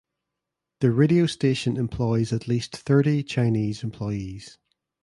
The 0.79 0.89
radio 0.91 1.27
station 1.27 1.77
employs 1.77 2.33
at 2.33 2.47
least 2.47 2.75
thirty 2.75 3.21
Chinese 3.21 3.83
employees. 3.83 4.57